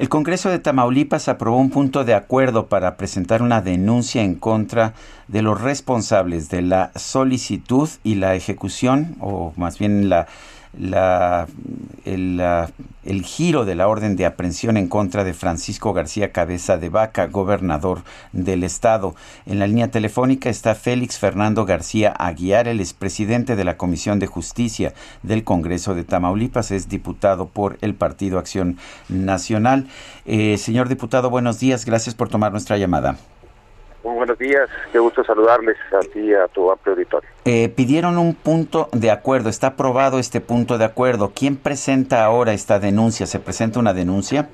[0.00, 4.94] El Congreso de Tamaulipas aprobó un punto de acuerdo para presentar una denuncia en contra
[5.28, 10.26] de los responsables de la solicitud y la ejecución, o más bien la
[10.78, 11.48] la,
[12.04, 17.26] el, giro de la orden de aprehensión en contra de Francisco García Cabeza de Vaca,
[17.26, 18.02] gobernador
[18.32, 19.14] del estado.
[19.46, 24.26] En la línea telefónica está Félix Fernando García Aguiar, el expresidente de la Comisión de
[24.26, 29.88] Justicia del Congreso de Tamaulipas, es diputado por el Partido Acción Nacional.
[30.26, 33.16] Eh, señor diputado, buenos días, gracias por tomar nuestra llamada.
[34.02, 37.28] Muy buenos días, qué gusto saludarles a ti y a tu amplio auditorio.
[37.44, 41.32] Eh, pidieron un punto de acuerdo, está aprobado este punto de acuerdo.
[41.34, 43.26] ¿Quién presenta ahora esta denuncia?
[43.26, 44.48] ¿Se presenta una denuncia?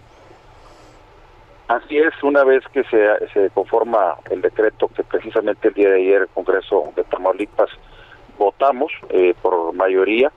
[1.68, 5.96] Así es, una vez que se, se conforma el decreto que precisamente el día de
[5.96, 7.70] ayer el Congreso de Tamaulipas
[8.38, 10.32] votamos eh, por mayoría,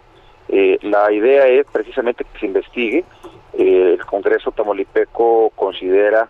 [0.50, 3.06] eh, la idea es precisamente que se investigue.
[3.54, 6.28] el Congreso tamaulipeco considera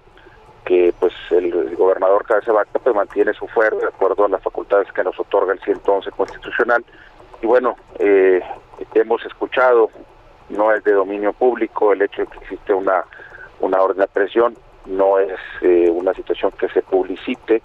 [0.69, 4.91] que pues el, gobernador Cabeza Vaca pues mantiene su fuero de acuerdo a las facultades
[4.93, 6.85] que nos otorga el 111 constitucional.
[7.41, 8.39] Y bueno eh,
[8.93, 9.89] hemos escuchado
[10.49, 13.03] no es de dominio público el hecho de que existe una
[13.61, 17.63] una orden de presión no es eh, una situación que se publicite.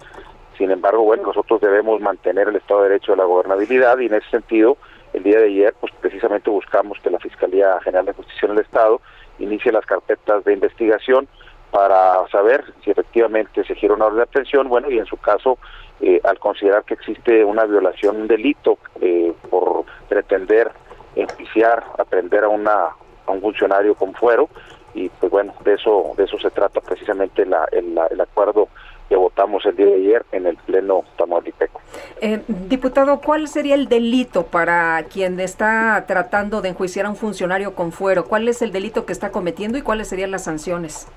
[0.57, 4.15] Sin embargo bueno nosotros debemos mantener el Estado de Derecho de la gobernabilidad y en
[4.15, 4.77] ese sentido
[5.13, 8.99] el día de ayer pues precisamente buscamos que la Fiscalía General de Justicia del Estado
[9.37, 11.27] inicie las carpetas de investigación
[11.75, 15.57] para saber si efectivamente se gira una orden de aprehensión, bueno, y en su caso,
[15.99, 20.71] eh, al considerar que existe una violación, un delito eh, por pretender
[21.17, 22.91] enjuiciar, aprender a, una,
[23.25, 24.47] a un funcionario con fuero,
[24.93, 28.69] y pues bueno, de eso, de eso se trata precisamente la, el, el acuerdo
[29.09, 31.81] que votamos el día de ayer en el Pleno Tamaulipeco.
[32.21, 37.75] Eh, diputado, ¿cuál sería el delito para quien está tratando de enjuiciar a un funcionario
[37.75, 38.23] con fuero?
[38.23, 41.07] ¿Cuál es el delito que está cometiendo y cuáles serían las sanciones?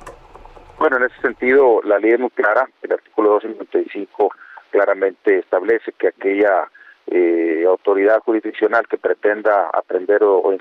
[0.78, 2.68] Bueno, en ese sentido, la ley es muy clara.
[2.82, 4.30] El artículo 255
[4.70, 6.70] claramente establece que aquella
[7.08, 10.56] eh, autoridad jurisdiccional que pretenda aprender o, o,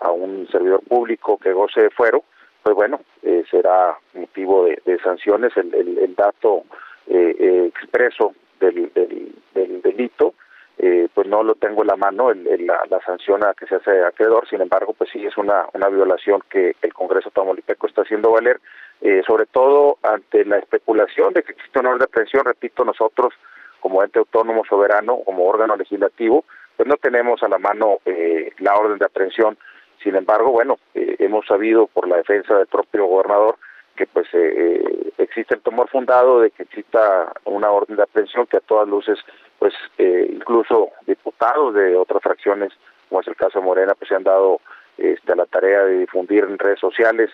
[0.00, 2.24] a un servidor público que goce de fuero,
[2.62, 5.56] pues bueno, eh, será motivo de, sanciones.
[5.56, 6.64] El, el, el dato
[7.06, 10.34] eh, eh expreso del, del, del delito,
[10.78, 13.76] eh, pues no lo tengo en la mano, el, la, la, sanción a que se
[13.76, 18.02] hace acreedor, sin embargo, pues sí es una, una violación que el Congreso Tamaulipeco está
[18.02, 18.60] haciendo valer
[19.00, 23.32] eh, sobre todo ante la especulación de que existe una orden de aprehensión, repito, nosotros
[23.80, 26.44] como ente autónomo soberano, como órgano legislativo,
[26.76, 29.58] pues no tenemos a la mano eh, la orden de aprehensión.
[30.02, 33.56] Sin embargo, bueno, eh, hemos sabido por la defensa del propio gobernador
[33.96, 38.56] que pues eh, existe el temor fundado de que exista una orden de aprehensión que
[38.56, 39.18] a todas luces,
[39.58, 42.72] pues incluso diputados de otras fracciones,
[43.08, 44.60] como es el caso de Morena, pues se han dado
[44.96, 47.30] este, a la tarea de difundir en redes sociales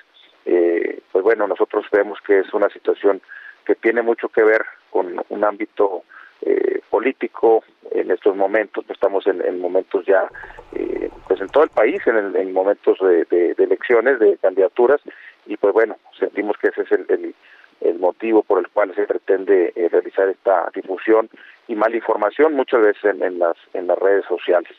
[0.46, 3.20] eh, pues bueno, nosotros vemos que es una situación
[3.64, 6.04] que tiene mucho que ver con un ámbito
[6.42, 10.28] eh, político en estos momentos, estamos en, en momentos ya,
[10.72, 15.00] eh, pues en todo el país, en, el, en momentos de, de, elecciones, de candidaturas,
[15.46, 17.34] y pues bueno, sentimos que ese es el, el,
[17.80, 21.28] el motivo por el cual se pretende eh, realizar esta difusión
[21.68, 24.72] y mala información muchas veces en, en, las, en las redes sociales.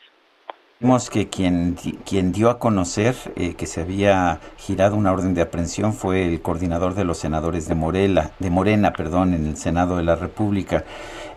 [0.80, 1.74] Vimos que quien,
[2.08, 6.40] quien dio a conocer eh, que se había girado una orden de aprehensión fue el
[6.40, 10.84] coordinador de los senadores de Morela, de Morena, perdón, en el Senado de la República.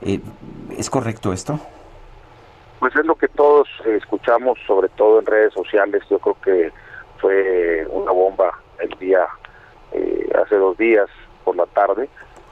[0.03, 0.19] Eh,
[0.77, 1.59] ¿Es correcto esto?
[2.79, 6.03] Pues es lo que todos eh, escuchamos, sobre todo en redes sociales.
[6.07, 6.71] Yo creo que
[7.19, 9.25] fue una bomba el día,
[9.91, 11.07] eh, hace dos días
[11.43, 12.07] por la tarde.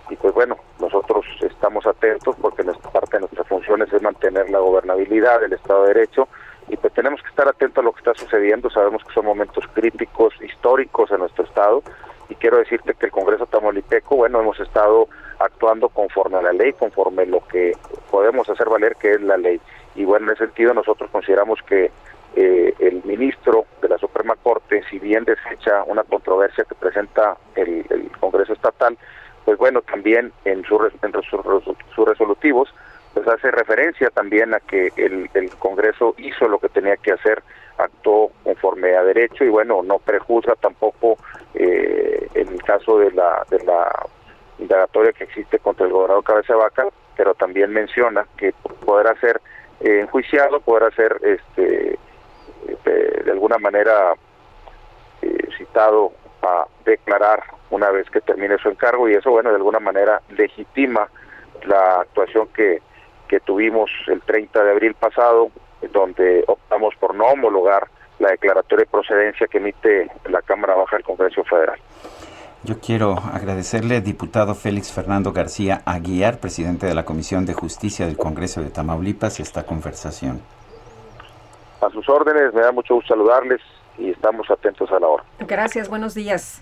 [0.09, 4.57] Y pues bueno, nosotros estamos atentos porque nuestra parte de nuestras funciones es mantener la
[4.57, 6.27] gobernabilidad del Estado de Derecho
[6.69, 8.69] y pues tenemos que estar atentos a lo que está sucediendo.
[8.69, 11.83] Sabemos que son momentos críticos, históricos en nuestro estado
[12.29, 15.07] y quiero decirte que el Congreso Tamaulipeco, bueno, hemos estado
[15.39, 17.73] actuando conforme a la ley, conforme lo que
[18.11, 19.59] podemos hacer valer que es la ley.
[19.95, 21.91] Y bueno, en ese sentido nosotros consideramos que
[22.35, 27.85] eh, el ministro de la Suprema Corte, si bien desecha una controversia que presenta el,
[28.19, 28.95] Congreso Estatal,
[29.45, 31.13] pues bueno, también en, su, en
[31.95, 32.69] sus resolutivos
[33.19, 35.29] pues hace referencia también a que el,
[35.59, 37.43] Congreso hizo lo que tenía que hacer,
[37.77, 41.17] actuó conforme a derecho y bueno, no prejuzga tampoco
[41.53, 43.91] eh, en el caso de la, de la
[44.57, 46.87] indagatoria que existe contra el gobernador Cabeza Vaca,
[47.17, 48.53] pero también menciona que
[48.85, 49.41] podrá ser
[49.81, 51.99] eh, enjuiciado, podrá ser este,
[52.85, 54.13] de, alguna manera
[55.21, 59.79] eh, citado a declarar una vez que termine su encargo y eso, bueno, de alguna
[59.79, 61.09] manera legitima
[61.65, 62.81] la actuación que,
[63.29, 65.51] que tuvimos el 30 de abril pasado,
[65.93, 67.87] donde optamos por no homologar
[68.17, 71.79] la declaratoria de procedencia que emite la Cámara Baja del Congreso Federal.
[72.63, 78.17] Yo quiero agradecerle, diputado Félix Fernando García Aguiar, presidente de la Comisión de Justicia del
[78.17, 80.41] Congreso de Tamaulipas, esta conversación.
[81.79, 83.61] A sus órdenes, me da mucho gusto saludarles
[83.97, 85.23] y estamos atentos a la hora.
[85.39, 86.61] Gracias, buenos días.